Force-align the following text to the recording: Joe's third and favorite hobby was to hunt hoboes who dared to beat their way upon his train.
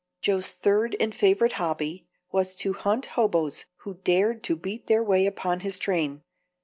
Joe's 0.19 0.49
third 0.49 0.95
and 0.99 1.13
favorite 1.13 1.51
hobby 1.61 2.07
was 2.31 2.55
to 2.55 2.73
hunt 2.73 3.05
hoboes 3.13 3.65
who 3.81 3.99
dared 4.03 4.41
to 4.45 4.55
beat 4.55 4.87
their 4.87 5.03
way 5.03 5.27
upon 5.27 5.59
his 5.59 5.77
train. 5.77 6.23